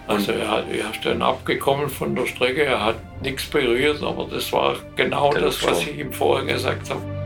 [0.09, 4.25] Also er, hat, er ist dann abgekommen von der Strecke, er hat nichts berührt, aber
[4.25, 7.18] das war genau das, was ich ihm vorher gesagt habe.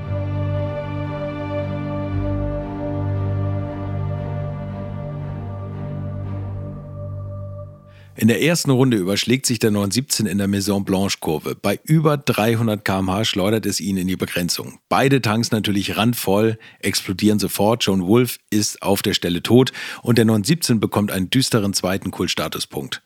[8.16, 11.56] In der ersten Runde überschlägt sich der 917 in der Maison Blanche Kurve.
[11.56, 14.80] Bei über 300 km/h schleudert es ihn in die Begrenzung.
[14.88, 17.84] Beide Tanks natürlich randvoll, explodieren sofort.
[17.84, 19.74] John Wolf ist auf der Stelle tot
[20.04, 23.02] und der 917 bekommt einen düsteren zweiten Kultstatuspunkt.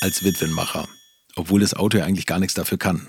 [0.00, 0.86] Als Witwenmacher.
[1.34, 3.08] Obwohl das Auto ja eigentlich gar nichts dafür kann.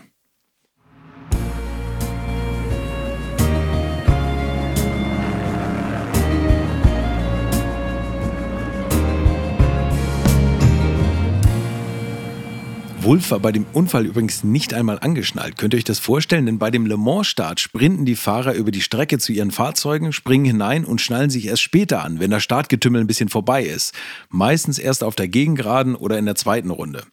[13.04, 15.58] Wulff war bei dem Unfall übrigens nicht einmal angeschnallt.
[15.58, 16.46] Könnt ihr euch das vorstellen?
[16.46, 20.46] Denn bei dem Le Mans-Start sprinten die Fahrer über die Strecke zu ihren Fahrzeugen, springen
[20.46, 23.94] hinein und schnallen sich erst später an, wenn das Startgetümmel ein bisschen vorbei ist.
[24.30, 27.04] Meistens erst auf der Gegengraden oder in der zweiten Runde.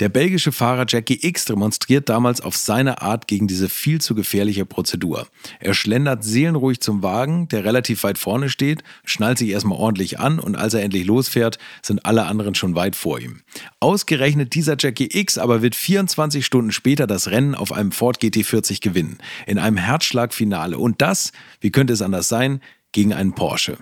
[0.00, 4.66] Der belgische Fahrer Jackie X demonstriert damals auf seine Art gegen diese viel zu gefährliche
[4.66, 5.26] Prozedur.
[5.60, 10.38] Er schlendert seelenruhig zum Wagen, der relativ weit vorne steht, schnallt sich erstmal ordentlich an
[10.38, 13.40] und als er endlich losfährt, sind alle anderen schon weit vor ihm.
[13.80, 18.80] Ausgerechnet dieser Jackie X aber wird 24 Stunden später das Rennen auf einem Ford GT40
[18.80, 19.18] gewinnen.
[19.46, 20.78] In einem Herzschlagfinale.
[20.78, 22.60] Und das, wie könnte es anders sein,
[22.92, 23.78] gegen einen Porsche.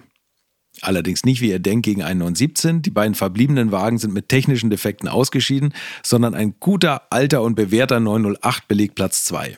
[0.83, 2.83] Allerdings nicht, wie ihr denkt, gegen einen 917.
[2.83, 8.01] Die beiden verbliebenen Wagen sind mit technischen Defekten ausgeschieden, sondern ein guter, alter und bewährter
[8.01, 9.57] 908 belegt Platz 2.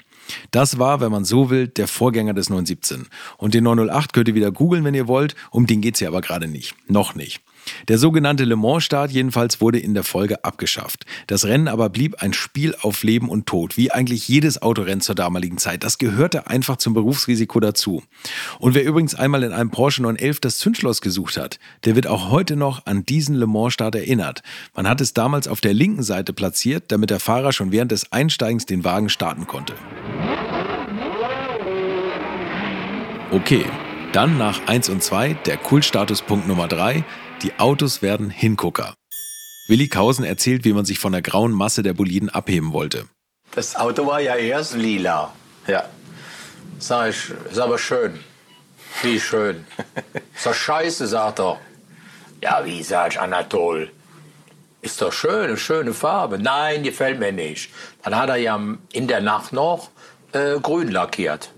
[0.50, 3.06] Das war, wenn man so will, der Vorgänger des 917.
[3.38, 5.34] Und den 908 könnt ihr wieder googeln, wenn ihr wollt.
[5.50, 6.74] Um den geht es ja aber gerade nicht.
[6.88, 7.40] Noch nicht.
[7.88, 11.04] Der sogenannte Le Mans-Start jedenfalls wurde in der Folge abgeschafft.
[11.26, 15.14] Das Rennen aber blieb ein Spiel auf Leben und Tod, wie eigentlich jedes Autorennen zur
[15.14, 15.84] damaligen Zeit.
[15.84, 18.02] Das gehörte einfach zum Berufsrisiko dazu.
[18.58, 22.30] Und wer übrigens einmal in einem Porsche 911 das Zündschloss gesucht hat, der wird auch
[22.30, 24.42] heute noch an diesen Le Mans-Start erinnert.
[24.74, 28.12] Man hat es damals auf der linken Seite platziert, damit der Fahrer schon während des
[28.12, 29.74] Einsteigens den Wagen starten konnte.
[33.30, 33.64] Okay,
[34.12, 37.02] dann nach 1 und 2 der Kultstatuspunkt Nummer 3,
[37.42, 38.94] die Autos werden Hingucker.
[39.68, 43.06] Willi Kausen erzählt, wie man sich von der grauen Masse der Boliden abheben wollte.
[43.54, 45.32] Das Auto war ja erst lila.
[45.66, 45.84] Ja.
[46.78, 48.18] Sag ich, ist aber schön.
[49.02, 49.64] Wie schön.
[50.34, 51.58] ist doch scheiße, sagt er.
[52.42, 53.90] Ja, wie, sag ich, Anatol.
[54.82, 56.38] Ist doch schön, eine schöne Farbe.
[56.38, 57.70] Nein, gefällt mir nicht.
[58.02, 58.60] Dann hat er ja
[58.92, 59.90] in der Nacht noch
[60.32, 61.50] äh, grün lackiert.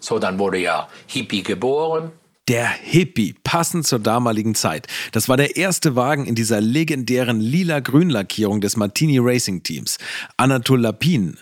[0.00, 2.10] So, dann wurde ja Hippie geboren.
[2.48, 4.88] Der Hippie, passend zur damaligen Zeit.
[5.12, 9.98] Das war der erste Wagen in dieser legendären lila-grün Lackierung des Martini Racing Teams.
[10.36, 11.38] Anatol Lapin,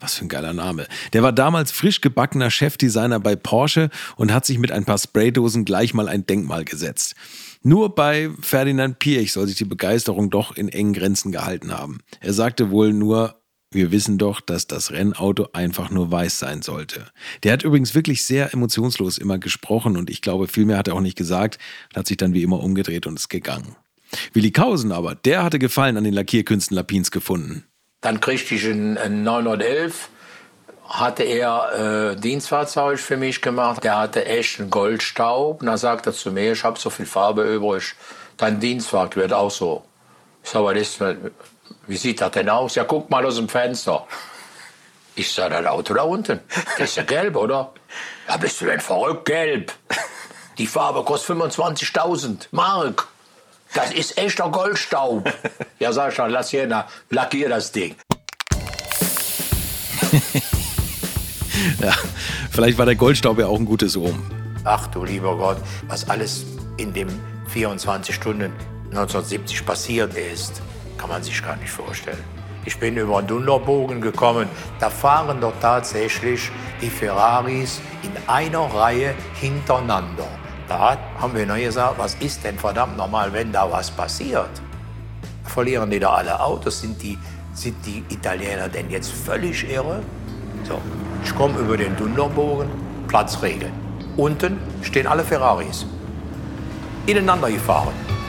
[0.00, 0.88] Was für ein geiler Name.
[1.12, 5.64] Der war damals frisch gebackener Chefdesigner bei Porsche und hat sich mit ein paar Spraydosen
[5.64, 7.14] gleich mal ein Denkmal gesetzt.
[7.62, 11.98] Nur bei Ferdinand Piech soll sich die Begeisterung doch in engen Grenzen gehalten haben.
[12.20, 13.39] Er sagte wohl nur,
[13.72, 17.06] wir wissen doch, dass das Rennauto einfach nur weiß sein sollte.
[17.42, 20.94] Der hat übrigens wirklich sehr emotionslos immer gesprochen und ich glaube, viel mehr hat er
[20.94, 21.58] auch nicht gesagt,
[21.94, 23.76] hat sich dann wie immer umgedreht und ist gegangen.
[24.32, 27.64] Willi Kausen aber, der hatte Gefallen an den Lackierkünsten Lapins gefunden.
[28.00, 30.08] Dann kriegte ich ein, ein 911,
[30.88, 33.84] hatte er äh, Dienstfahrzeug für mich gemacht.
[33.84, 35.60] Der hatte echt einen Goldstaub.
[35.60, 37.94] Und dann sagt er zu mir, ich habe so viel Farbe übrig,
[38.36, 39.84] dein Dienstwagen wird auch so.
[40.42, 41.00] Ich sage, ist,
[41.90, 42.76] wie sieht das denn aus?
[42.76, 44.06] Ja, guck mal aus dem Fenster.
[45.16, 46.38] Ich sage, das Auto da unten,
[46.78, 47.72] das ist ja gelb, oder?
[48.28, 49.72] Ja, bist du denn verrückt, gelb?
[50.56, 53.08] Die Farbe kostet 25.000 Mark.
[53.74, 55.32] Das ist echter Goldstaub.
[55.80, 57.96] Ja, sag schon, lass hier, na, lackier das Ding.
[61.82, 61.92] ja,
[62.52, 64.22] vielleicht war der Goldstaub ja auch ein gutes Ohm.
[64.62, 65.56] Ach du lieber Gott,
[65.88, 66.44] was alles
[66.76, 67.08] in den
[67.48, 68.52] 24 Stunden
[68.90, 70.62] 1970 passiert ist,
[71.00, 72.22] kann man sich gar nicht vorstellen.
[72.66, 74.46] Ich bin über den Dunderbogen gekommen.
[74.78, 76.50] Da fahren doch tatsächlich
[76.82, 80.28] die Ferraris in einer Reihe hintereinander.
[80.68, 84.50] Da haben wir noch gesagt, was ist denn verdammt normal, wenn da was passiert?
[85.44, 86.82] Verlieren die da alle Autos?
[86.82, 87.18] Sind die,
[87.54, 90.02] sind die Italiener denn jetzt völlig irre?
[90.64, 90.78] So,
[91.24, 92.68] ich komme über den Dunderbogen,
[93.08, 93.72] Platzregel.
[94.18, 95.86] Unten stehen alle Ferraris.
[97.06, 98.19] Ineinander gefahren.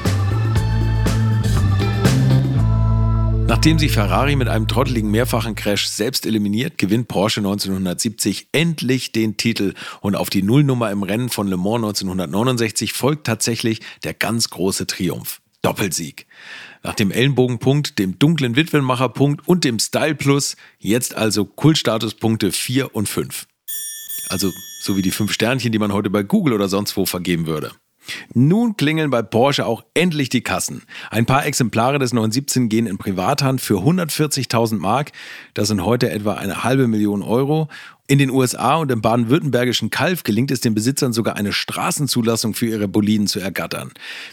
[3.52, 9.36] Nachdem sich Ferrari mit einem trotteligen mehrfachen Crash selbst eliminiert, gewinnt Porsche 1970 endlich den
[9.36, 14.52] Titel und auf die Nullnummer im Rennen von Le Mans 1969 folgt tatsächlich der ganz
[14.52, 15.42] große Triumph.
[15.64, 16.28] Doppelsieg.
[16.82, 23.10] Nach dem Ellenbogenpunkt, dem dunklen Witwenmacherpunkt und dem Style Plus jetzt also Kultstatuspunkte 4 und
[23.10, 23.48] 5.
[24.30, 24.50] Also
[24.82, 27.74] so wie die fünf Sternchen, die man heute bei Google oder sonst wo vergeben würde.
[28.34, 30.84] Nun klingeln bei Porsche auch endlich die Kassen.
[31.10, 35.12] Ein paar Exemplare des 917 gehen in Privathand für 140.000 Mark.
[35.54, 37.70] Das sind heute etwa eine halbe Million Euro.
[38.08, 42.66] In den USA und im baden-württembergischen Kalf gelingt es den Besitzern sogar eine Straßenzulassung für
[42.66, 43.92] ihre Boliden zu ergattern.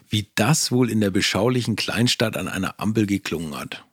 [0.08, 3.84] Wie das wohl in der beschaulichen Kleinstadt an einer Ampel geklungen hat.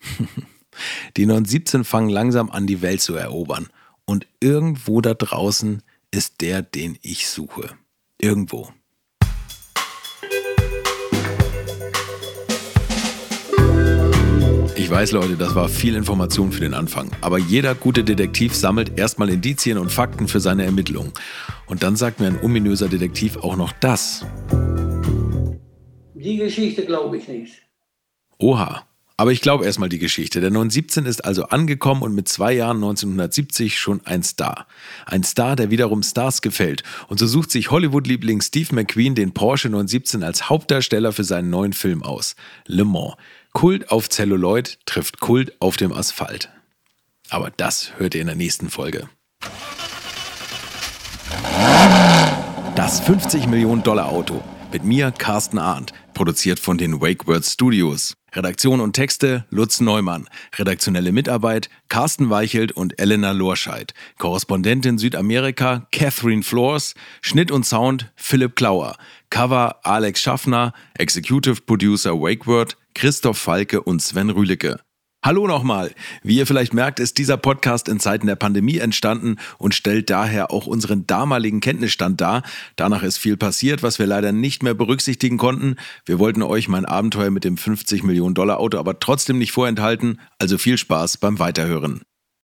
[1.16, 3.68] die 917 fangen langsam an, die Welt zu erobern.
[4.04, 7.76] Und irgendwo da draußen ist der, den ich suche.
[8.18, 8.72] Irgendwo.
[14.78, 17.10] Ich weiß, Leute, das war viel Information für den Anfang.
[17.20, 21.12] Aber jeder gute Detektiv sammelt erstmal Indizien und Fakten für seine Ermittlungen.
[21.66, 24.24] Und dann sagt mir ein ominöser Detektiv auch noch das.
[26.14, 27.54] Die Geschichte glaube ich nicht.
[28.38, 28.84] Oha.
[29.16, 30.40] Aber ich glaube erstmal die Geschichte.
[30.40, 34.68] Der 917 ist also angekommen und mit zwei Jahren 1970 schon ein Star.
[35.06, 36.84] Ein Star, der wiederum Stars gefällt.
[37.08, 41.72] Und so sucht sich Hollywood-Liebling Steve McQueen den Porsche 917 als Hauptdarsteller für seinen neuen
[41.72, 42.36] Film aus.
[42.66, 43.16] Le Mans.
[43.52, 46.50] Kult auf Celluloid trifft Kult auf dem Asphalt.
[47.30, 49.08] Aber das hört ihr in der nächsten Folge.
[52.76, 54.42] Das 50 Millionen Dollar Auto.
[54.72, 55.92] Mit mir, Carsten Arndt.
[56.14, 58.14] Produziert von den Wake Words Studios.
[58.32, 60.28] Redaktion und Texte Lutz Neumann.
[60.56, 63.94] Redaktionelle Mitarbeit Carsten Weichelt und Elena Lorscheid.
[64.18, 66.94] Korrespondentin Südamerika Catherine Flores.
[67.22, 68.96] Schnitt und Sound Philipp Klauer.
[69.30, 70.74] Cover Alex Schaffner.
[70.98, 74.80] Executive Producer Wakeword Christoph Falke und Sven Rühlicke.
[75.24, 75.92] Hallo nochmal.
[76.24, 80.50] Wie ihr vielleicht merkt, ist dieser Podcast in Zeiten der Pandemie entstanden und stellt daher
[80.50, 82.42] auch unseren damaligen Kenntnisstand dar.
[82.74, 85.76] Danach ist viel passiert, was wir leider nicht mehr berücksichtigen konnten.
[86.06, 90.18] Wir wollten euch mein Abenteuer mit dem 50 Millionen Dollar Auto aber trotzdem nicht vorenthalten,
[90.38, 92.02] also viel Spaß beim Weiterhören.